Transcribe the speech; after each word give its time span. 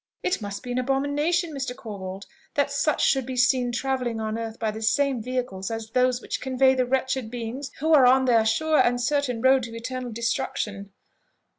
It 0.23 0.41
must 0.41 0.63
be 0.63 0.71
an 0.71 0.79
abomination, 0.79 1.53
Mr. 1.53 1.75
Corbold, 1.75 2.25
that 2.55 2.71
such 2.71 3.05
should 3.05 3.23
be 3.23 3.37
seen 3.37 3.71
travelling 3.71 4.19
on 4.19 4.35
earth 4.35 4.57
by 4.57 4.71
the 4.71 4.81
same 4.81 5.21
vehicles 5.21 5.69
as 5.69 5.91
those 5.91 6.23
which 6.23 6.41
convey 6.41 6.73
the 6.73 6.87
wretched 6.87 7.29
beings 7.29 7.69
who 7.81 7.93
are 7.93 8.07
on 8.07 8.25
their 8.25 8.43
sure 8.43 8.79
and 8.79 8.99
certain 8.99 9.43
road 9.43 9.61
to 9.61 9.75
eternal 9.75 10.11
destruction!" 10.11 10.91